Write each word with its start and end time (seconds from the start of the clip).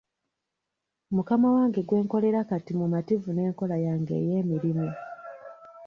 Mukama 1.15 1.47
wange 1.55 1.79
gwe 1.87 1.99
nkolera 2.05 2.39
kati 2.49 2.71
mumativu 2.79 3.29
n'enkola 3.33 3.75
yange 3.85 4.13
ey'emirimu. 4.21 4.87